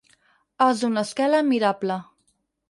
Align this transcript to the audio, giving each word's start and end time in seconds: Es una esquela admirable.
Es 0.67 0.81
una 0.89 1.03
esquela 1.09 1.43
admirable. 1.45 1.99